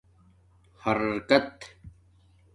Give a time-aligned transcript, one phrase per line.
[0.83, 1.53] حرکت